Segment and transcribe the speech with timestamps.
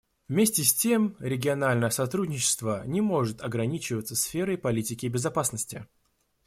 [0.27, 5.85] Вместе с тем региональное сотрудничество не может ограничиваться сферой политики и безопасности.